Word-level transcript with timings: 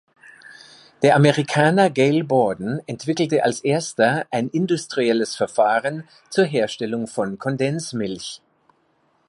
Der 1.03 1.15
Amerikaner 1.15 1.91
Gail 1.91 2.23
Borden 2.23 2.81
entwickelte 2.87 3.43
als 3.43 3.59
erster 3.59 4.25
ein 4.31 4.49
industrielles 4.49 5.35
Verfahren 5.35 6.07
zur 6.31 6.45
Herstellung 6.45 7.05
von 7.05 7.37
Kondensmilch. 7.37 8.41